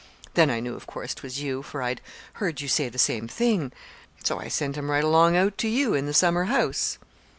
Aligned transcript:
Then 0.33 0.49
I 0.49 0.61
knew, 0.61 0.73
of 0.73 0.87
course, 0.87 1.13
'twas 1.13 1.39
you, 1.41 1.61
for 1.61 1.83
I'd 1.83 2.01
heard 2.41 2.59
you 2.59 2.67
say 2.67 2.89
the 2.89 2.97
same 2.97 3.27
thing. 3.27 3.71
So 4.23 4.39
I 4.39 4.47
sent 4.47 4.75
him 4.75 4.89
right 4.89 5.03
along 5.03 5.37
out 5.37 5.59
to 5.59 5.67
you 5.67 5.93
in 5.93 6.07
the 6.07 6.13
summer 6.15 6.45
house." 6.45 6.97